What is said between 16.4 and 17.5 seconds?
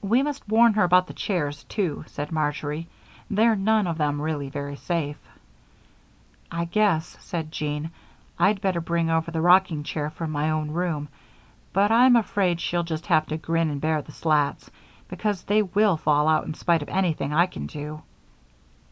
in spite of anything I